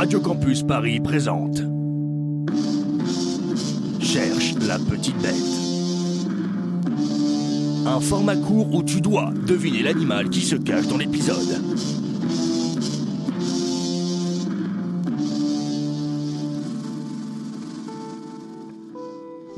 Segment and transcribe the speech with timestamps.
[0.00, 1.58] Radio Campus Paris présente
[4.00, 5.34] Cherche la petite bête.
[7.84, 11.62] Un format court où tu dois deviner l'animal qui se cache dans l'épisode.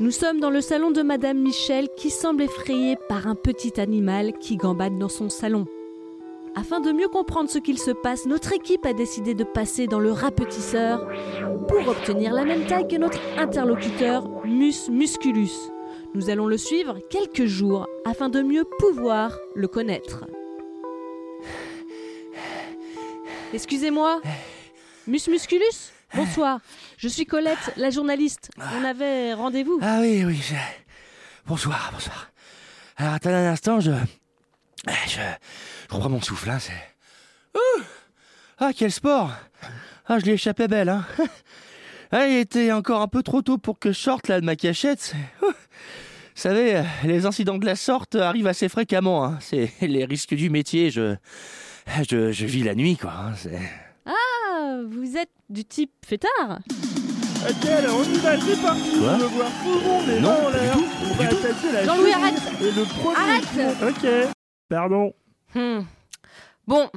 [0.00, 4.32] Nous sommes dans le salon de Madame Michel qui semble effrayée par un petit animal
[4.40, 5.66] qui gambade dans son salon.
[6.54, 10.00] Afin de mieux comprendre ce qu'il se passe, notre équipe a décidé de passer dans
[10.00, 11.08] le rapetisseur
[11.66, 15.50] pour obtenir la même taille que notre interlocuteur Mus Musculus.
[16.14, 20.26] Nous allons le suivre quelques jours afin de mieux pouvoir le connaître.
[23.54, 24.20] Excusez-moi,
[25.06, 25.92] Mus Musculus?
[26.14, 26.60] Bonsoir,
[26.98, 28.50] je suis Colette, la journaliste.
[28.58, 29.78] On avait rendez-vous.
[29.80, 30.38] Ah oui, oui.
[31.46, 32.30] Bonsoir, bonsoir.
[32.98, 33.92] Alors, attends un instant, je...
[34.86, 35.20] je...
[35.88, 36.72] Je reprends mon souffle, hein, c'est...
[37.54, 37.82] Ouh
[38.58, 39.30] ah, quel sport
[40.06, 41.04] Ah, je l'ai échappé belle, hein
[42.12, 44.54] Ah, il était encore un peu trop tôt pour que je sorte, là, de ma
[44.56, 45.14] cachette.
[45.42, 45.46] Ouh.
[45.46, 45.54] Vous
[46.40, 49.38] savez, euh, les incidents de la sorte arrivent assez fréquemment, hein.
[49.40, 51.16] C'est les risques du métier, je...
[52.08, 53.12] Je, je vis la nuit, quoi.
[53.12, 53.32] hein.
[54.06, 56.60] Ah, vous êtes du type fêtard
[57.48, 58.98] Ok, alors on y va, c'est parti.
[59.00, 61.84] Quoi Je veux voir tout le monde et Non, là, on, a- va attaquer la
[61.84, 64.32] Jean-Louis, arrête Et le premier Arrête Ok.
[64.72, 65.12] Pardon.
[65.54, 65.80] Hmm.
[66.66, 66.88] Bon,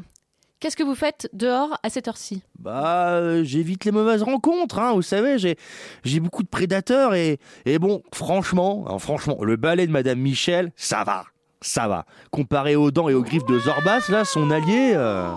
[0.61, 2.41] qu'est-ce que vous faites dehors à cette heure-ci?
[2.57, 5.57] Bah, euh, j'évite les mauvaises rencontres, hein, vous savez, j'ai,
[6.05, 10.71] j'ai beaucoup de prédateurs et, et bon, franchement, hein, franchement, le balai de Madame Michel,
[10.77, 11.25] ça va,
[11.59, 12.05] ça va.
[12.31, 15.29] Comparé aux dents et aux griffes de Zorbas, là, son allié, euh,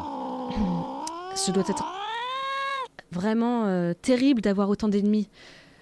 [1.35, 1.93] Ce doit être
[3.11, 5.29] vraiment euh, terrible d'avoir autant d'ennemis.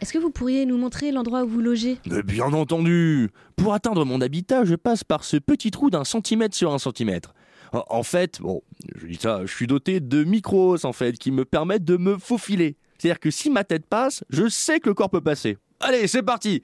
[0.00, 1.98] Est-ce que vous pourriez nous montrer l'endroit où vous logez?
[2.10, 6.54] Mais bien entendu Pour atteindre mon habitat, je passe par ce petit trou d'un centimètre
[6.54, 7.34] sur un centimètre.
[7.72, 8.62] En- En fait, bon,
[8.96, 12.18] je dis ça, je suis doté de micros, en fait, qui me permettent de me
[12.18, 12.76] faufiler.
[12.98, 15.56] C'est-à-dire que si ma tête passe, je sais que le corps peut passer.
[15.80, 16.62] Allez, c'est parti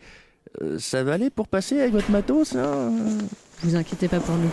[0.61, 2.93] Euh, Ça va aller pour passer avec votre matos, hein
[3.63, 4.51] Vous inquiétez pas pour nous.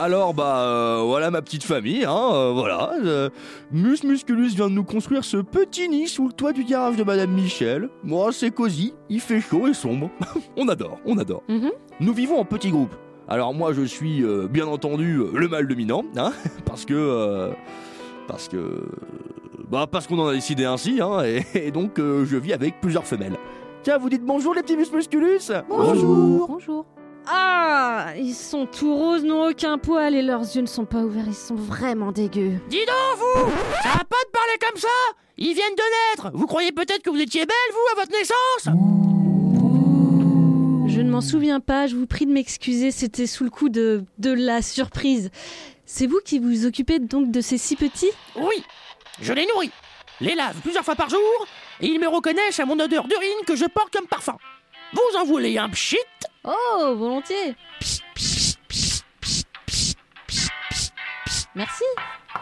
[0.00, 2.94] Alors bah euh, voilà ma petite famille, hein, euh, voilà.
[3.04, 3.30] euh,
[3.70, 7.04] Mus Musculus vient de nous construire ce petit nid sous le toit du garage de
[7.04, 7.88] Madame Michel.
[8.02, 10.10] Moi c'est cosy, il fait chaud et sombre.
[10.56, 11.44] on adore, on adore.
[11.48, 11.70] Mhm.
[12.00, 12.94] Nous vivons en petits groupes.
[13.28, 16.32] Alors moi je suis euh, bien entendu le mâle dominant, hein,
[16.64, 17.50] parce que euh,
[18.26, 18.82] parce que
[19.70, 22.80] bah parce qu'on en a décidé ainsi, hein, et, et donc euh, je vis avec
[22.80, 23.36] plusieurs femelles.
[23.84, 25.38] Tiens, vous dites bonjour les petits Mus Musculus
[25.68, 26.84] Bonjour.
[27.26, 31.24] Ah, ils sont tout roses, n'ont aucun poil et leurs yeux ne sont pas ouverts,
[31.26, 32.52] ils sont vraiment dégueux.
[32.68, 33.50] Dis donc, vous
[33.82, 34.88] Ça va pas de parler comme ça.
[35.38, 36.30] Ils viennent de naître.
[36.34, 38.68] Vous croyez peut-être que vous étiez belle, vous, à votre naissance?
[40.94, 44.04] Je ne m'en souviens pas, je vous prie de m'excuser, c'était sous le coup de,
[44.18, 45.30] de la surprise.
[45.86, 48.10] C'est vous qui vous occupez donc de ces six petits?
[48.36, 48.62] Oui
[49.20, 49.72] Je les nourris,
[50.20, 51.46] les lave plusieurs fois par jour,
[51.80, 54.36] et ils me reconnaissent à mon odeur d'urine que je porte comme parfum.
[54.94, 55.96] Vous en voulez un pchit?
[56.44, 57.56] Oh, volontiers.
[61.54, 61.84] Merci.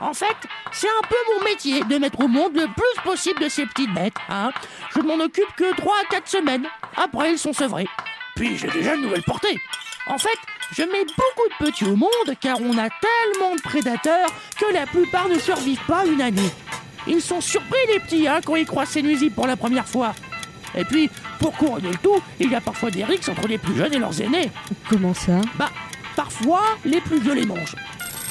[0.01, 0.37] En fait,
[0.73, 3.93] c'est un peu mon métier de mettre au monde le plus possible de ces petites
[3.95, 4.15] bêtes.
[4.29, 4.51] Hein.
[4.95, 6.67] Je ne m'en occupe que 3 à 4 semaines.
[6.97, 7.89] Après, ils sont sevrés.
[8.37, 9.59] Puis j'ai déjà une nouvelle portée.
[10.07, 10.39] En fait,
[10.73, 14.87] je mets beaucoup de petits au monde car on a tellement de prédateurs que la
[14.87, 16.51] plupart ne survivent pas une année.
[17.07, 20.15] Ils sont surpris les petits hein, quand ils croisent ces nuisibles pour la première fois.
[20.75, 23.77] Et puis, pour couronner le tout, il y a parfois des rixes entre les plus
[23.77, 24.51] jeunes et leurs aînés.
[24.89, 25.71] Comment ça Bah,
[26.17, 27.77] parfois, les plus vieux les mangent.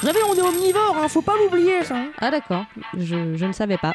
[0.00, 1.96] Vous savez, on est omnivore, hein, faut pas l'oublier ça.
[1.96, 2.06] hein.
[2.20, 2.64] Ah d'accord,
[2.98, 3.94] je, je ne savais pas.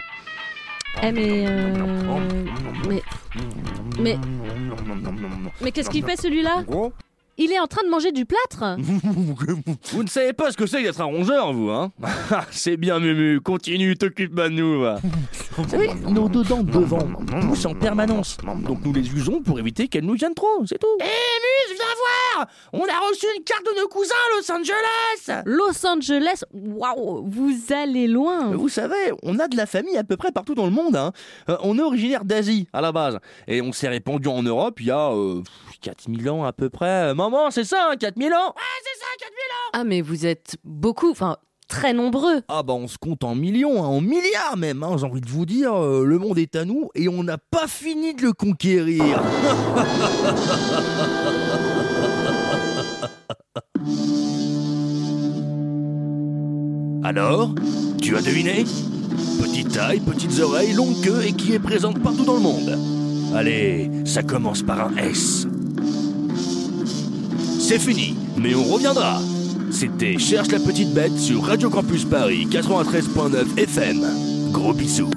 [1.03, 1.45] Eh mais...
[1.47, 1.73] euh,
[2.87, 3.03] Mais...
[3.99, 4.17] Mais...
[5.61, 6.63] Mais qu'est-ce qu'il fait celui-là
[7.39, 8.77] Il est en train de manger du plâtre
[9.91, 11.91] Vous ne savez pas ce que c'est d'être un rongeur, vous, hein
[12.51, 14.99] C'est bien, Mumu, continue, t'occupe pas de nous, va.
[15.67, 17.07] Savez, nos deux dents devant
[17.47, 18.37] poussent en permanence.
[18.65, 20.87] Donc nous les usons pour éviter qu'elles nous viennent trop, c'est tout.
[20.99, 21.85] Eh, Mus, viens
[22.35, 27.27] voir On a reçu une carte de nos cousins à Los Angeles Los Angeles Waouh
[27.29, 30.65] Vous allez loin Vous savez, on a de la famille à peu près partout dans
[30.65, 30.95] le monde.
[30.95, 31.12] Hein.
[31.50, 33.19] Euh, on est originaire d'Asie, à la base.
[33.47, 35.41] Et on s'est répandu en Europe il y a euh,
[35.81, 37.13] 4000 ans à peu près.
[37.29, 38.56] Maman, c'est ça, hein, 4000 ans
[39.74, 41.35] Ah mais vous êtes beaucoup, enfin
[41.68, 45.06] très nombreux Ah bah on se compte en millions, hein, en milliards même, hein, j'ai
[45.06, 48.13] envie de vous dire, euh, le monde est à nous et on n'a pas fini
[48.13, 49.03] de le conquérir.
[57.03, 57.53] Alors,
[58.01, 58.63] tu as deviné?
[59.41, 62.79] Petite taille, petites oreilles, longue queue et qui est présente partout dans le monde.
[63.35, 65.45] Allez, ça commence par un S.
[67.67, 69.19] C'est fini, mais on reviendra.
[69.71, 74.07] C'était Cherche la petite bête sur Radio Campus Paris 93.9 FM.
[74.53, 75.11] Gros bisous.